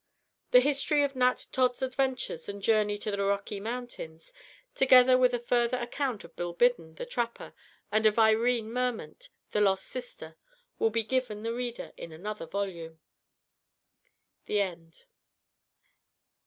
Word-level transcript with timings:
The 0.49 0.61
history 0.61 1.03
of 1.03 1.15
Nat 1.15 1.45
Todd's 1.51 1.83
adventures 1.83 2.49
and 2.49 2.59
journey 2.59 2.97
to 2.97 3.11
the 3.11 3.23
Rocky 3.23 3.59
Mountains, 3.59 4.33
together 4.73 5.15
with 5.15 5.31
a 5.31 5.37
further 5.39 5.77
account 5.77 6.23
of 6.23 6.35
Bill 6.35 6.53
Biddon, 6.53 6.95
the 6.95 7.05
Trapper, 7.05 7.53
and 7.91 8.03
of 8.07 8.17
Irene 8.17 8.73
Merment, 8.73 9.29
the 9.51 9.61
lost 9.61 9.85
sister, 9.85 10.37
will 10.79 10.89
be 10.89 11.03
given 11.03 11.43
the 11.43 11.53
reader 11.53 11.93
in 11.97 12.11
another 12.11 12.47
volume. 12.47 12.99
THE 14.47 14.59
END. 14.61 15.05